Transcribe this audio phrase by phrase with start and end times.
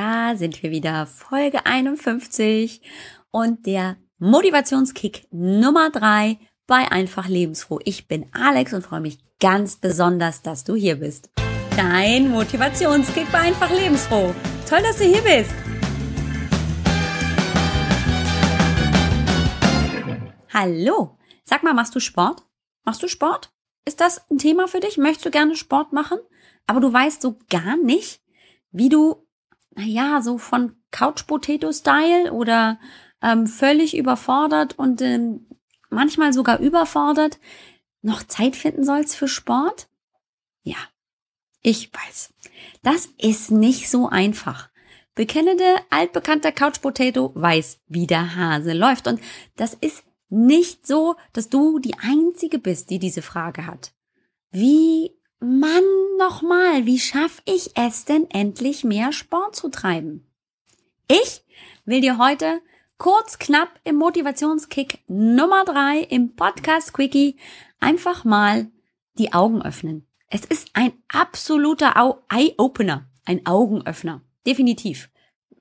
[0.00, 2.82] Da sind wir wieder, Folge 51
[3.32, 7.80] und der Motivationskick Nummer 3 bei Einfach Lebensfroh.
[7.82, 11.30] Ich bin Alex und freue mich ganz besonders, dass du hier bist.
[11.76, 14.32] Dein Motivationskick bei Einfach Lebensfroh.
[14.68, 15.50] Toll, dass du hier bist.
[20.54, 21.18] Hallo.
[21.42, 22.46] Sag mal, machst du Sport?
[22.84, 23.50] Machst du Sport?
[23.84, 24.96] Ist das ein Thema für dich?
[24.96, 26.20] Möchtest du gerne Sport machen?
[26.68, 28.20] Aber du weißt so gar nicht,
[28.70, 29.27] wie du
[29.78, 32.80] naja, so von Couch Potato Style oder
[33.22, 35.46] ähm, völlig überfordert und ähm,
[35.88, 37.38] manchmal sogar überfordert
[38.02, 39.88] noch Zeit finden sollst für Sport?
[40.62, 40.76] Ja,
[41.62, 42.34] ich weiß.
[42.82, 44.68] Das ist nicht so einfach.
[45.14, 49.06] Bekennende, altbekannter Couch Potato weiß, wie der Hase läuft.
[49.06, 49.20] Und
[49.56, 53.92] das ist nicht so, dass du die Einzige bist, die diese Frage hat.
[54.50, 55.84] Wie Mann,
[56.18, 60.26] nochmal, wie schaffe ich es denn endlich mehr Sport zu treiben?
[61.06, 61.44] Ich
[61.84, 62.60] will dir heute
[62.98, 67.36] kurz knapp im Motivationskick Nummer drei im Podcast Quickie
[67.78, 68.66] einfach mal
[69.14, 70.08] die Augen öffnen.
[70.28, 71.94] Es ist ein absoluter
[72.28, 74.22] Eye-Opener, ein Augenöffner.
[74.44, 75.08] Definitiv.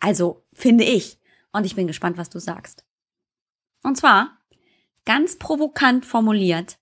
[0.00, 1.18] Also, finde ich.
[1.50, 2.84] Und ich bin gespannt, was du sagst.
[3.82, 4.38] Und zwar,
[5.06, 6.78] ganz provokant formuliert,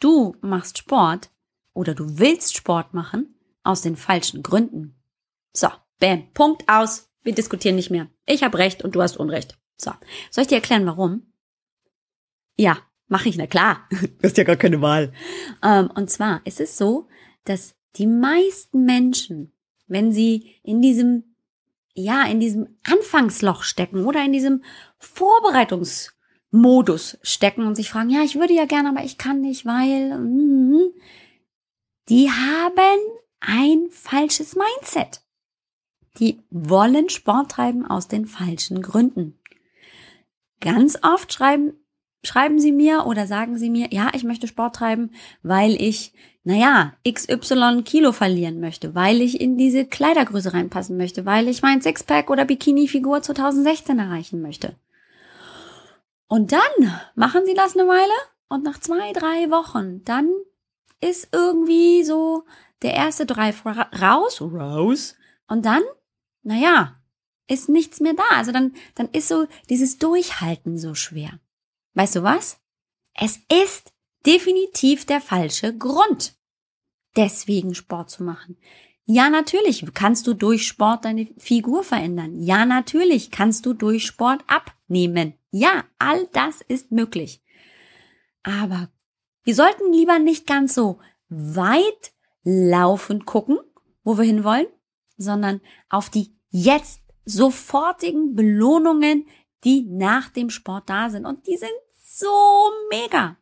[0.00, 1.30] du machst Sport,
[1.74, 4.94] oder du willst Sport machen aus den falschen Gründen.
[5.52, 5.68] So,
[6.00, 7.10] bam, Punkt aus.
[7.22, 8.08] Wir diskutieren nicht mehr.
[8.26, 9.58] Ich habe recht und du hast Unrecht.
[9.76, 9.92] So,
[10.30, 11.32] soll ich dir erklären, warum?
[12.56, 13.88] Ja, mache ich, na klar.
[13.90, 15.12] Du hast ja gar keine Wahl.
[15.62, 17.08] Ähm, und zwar ist es so,
[17.44, 19.52] dass die meisten Menschen,
[19.86, 21.34] wenn sie in diesem,
[21.94, 24.62] ja, in diesem Anfangsloch stecken oder in diesem
[24.98, 30.16] Vorbereitungsmodus stecken und sich fragen, ja, ich würde ja gerne, aber ich kann nicht, weil,
[30.18, 30.92] mm,
[32.08, 33.00] die haben
[33.40, 35.22] ein falsches Mindset.
[36.18, 39.38] Die wollen Sport treiben aus den falschen Gründen.
[40.60, 41.74] Ganz oft schreiben,
[42.22, 45.10] schreiben sie mir oder sagen sie mir, ja, ich möchte Sport treiben,
[45.42, 46.12] weil ich,
[46.44, 51.82] naja, XY Kilo verlieren möchte, weil ich in diese Kleidergröße reinpassen möchte, weil ich mein
[51.82, 54.76] Sixpack oder Bikini-Figur 2016 erreichen möchte.
[56.28, 58.12] Und dann machen sie das eine Weile
[58.48, 60.30] und nach zwei, drei Wochen, dann
[61.00, 62.44] ist irgendwie so
[62.82, 65.16] der erste Drive raus, raus.
[65.46, 65.82] Und dann,
[66.42, 67.00] naja,
[67.46, 68.24] ist nichts mehr da.
[68.30, 71.40] Also dann, dann ist so dieses Durchhalten so schwer.
[71.94, 72.60] Weißt du was?
[73.14, 73.92] Es ist
[74.26, 76.34] definitiv der falsche Grund,
[77.16, 78.56] deswegen Sport zu machen.
[79.06, 82.40] Ja, natürlich kannst du durch Sport deine Figur verändern.
[82.40, 85.34] Ja, natürlich kannst du durch Sport abnehmen.
[85.50, 87.42] Ja, all das ist möglich.
[88.42, 88.90] Aber
[89.44, 92.12] wir sollten lieber nicht ganz so weit
[92.42, 93.58] laufend gucken,
[94.02, 94.66] wo wir hinwollen,
[95.16, 99.26] sondern auf die jetzt sofortigen Belohnungen,
[99.64, 101.26] die nach dem Sport da sind.
[101.26, 101.72] Und die sind
[102.02, 103.36] so mega.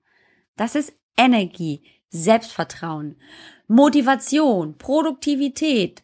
[0.56, 3.16] Das ist Energie, Selbstvertrauen,
[3.66, 6.02] Motivation, Produktivität,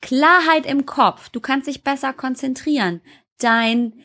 [0.00, 1.28] Klarheit im Kopf.
[1.28, 3.00] Du kannst dich besser konzentrieren.
[3.38, 4.00] Dein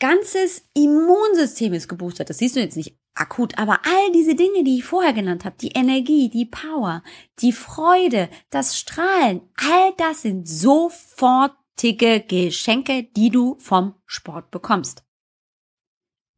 [0.00, 2.30] ganzes Immunsystem ist geboostert.
[2.30, 3.58] Das siehst du jetzt nicht akut.
[3.58, 7.02] Aber all diese Dinge, die ich vorher genannt habe, die Energie, die Power,
[7.40, 15.04] die Freude, das Strahlen, all das sind sofortige Geschenke, die du vom Sport bekommst.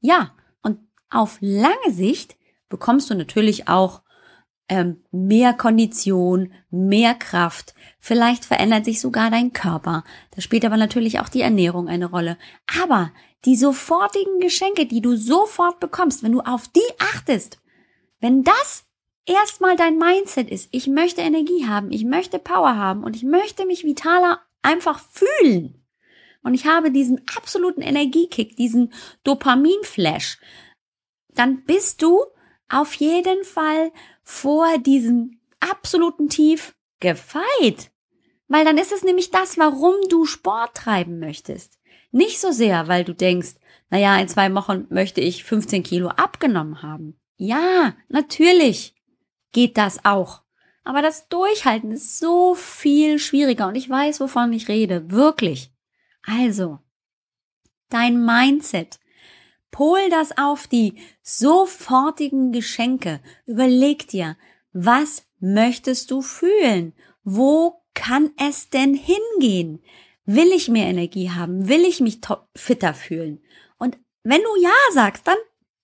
[0.00, 0.78] Ja, und
[1.10, 2.36] auf lange Sicht
[2.68, 4.02] bekommst du natürlich auch
[4.68, 7.74] ähm, mehr Kondition, mehr Kraft.
[7.98, 10.04] Vielleicht verändert sich sogar dein Körper.
[10.32, 12.36] Da spielt aber natürlich auch die Ernährung eine Rolle.
[12.82, 13.12] Aber
[13.46, 17.58] die sofortigen Geschenke, die du sofort bekommst, wenn du auf die achtest,
[18.20, 18.84] wenn das
[19.24, 23.64] erstmal dein Mindset ist, ich möchte Energie haben, ich möchte Power haben und ich möchte
[23.64, 25.82] mich vitaler einfach fühlen.
[26.42, 28.92] Und ich habe diesen absoluten Energiekick, diesen
[29.24, 30.38] Dopaminflash,
[31.34, 32.24] dann bist du
[32.68, 33.92] auf jeden Fall
[34.22, 37.90] vor diesem absoluten Tief gefeit.
[38.48, 41.78] Weil dann ist es nämlich das, warum du Sport treiben möchtest.
[42.16, 43.56] Nicht so sehr, weil du denkst,
[43.90, 47.20] naja, in zwei Wochen möchte ich 15 Kilo abgenommen haben.
[47.36, 48.94] Ja, natürlich
[49.52, 50.40] geht das auch.
[50.82, 55.10] Aber das Durchhalten ist so viel schwieriger und ich weiß, wovon ich rede.
[55.10, 55.70] Wirklich.
[56.22, 56.78] Also,
[57.90, 58.98] dein Mindset.
[59.70, 63.20] Pol das auf die sofortigen Geschenke.
[63.44, 64.38] Überleg dir,
[64.72, 66.94] was möchtest du fühlen?
[67.24, 69.82] Wo kann es denn hingehen?
[70.26, 71.68] Will ich mehr Energie haben?
[71.68, 72.20] Will ich mich
[72.54, 73.40] fitter fühlen?
[73.78, 75.36] Und wenn du Ja sagst, dann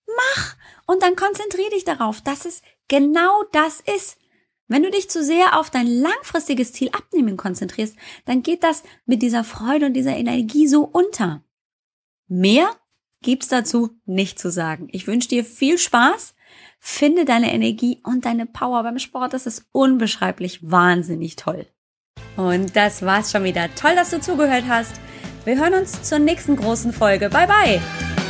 [0.06, 0.56] mach
[0.86, 4.18] und dann konzentriere dich darauf, dass es genau das ist.
[4.66, 9.22] Wenn du dich zu sehr auf dein langfristiges Ziel abnehmen konzentrierst, dann geht das mit
[9.22, 11.44] dieser Freude und dieser Energie so unter.
[12.26, 12.70] Mehr
[13.22, 14.88] gibt's dazu nicht zu sagen.
[14.90, 16.34] Ich wünsche dir viel Spaß.
[16.80, 19.34] Finde deine Energie und deine Power beim Sport.
[19.34, 21.66] Das ist unbeschreiblich wahnsinnig toll.
[22.36, 23.68] Und das war's schon wieder.
[23.74, 24.94] Toll, dass du zugehört hast.
[25.44, 27.28] Wir hören uns zur nächsten großen Folge.
[27.28, 28.21] Bye bye.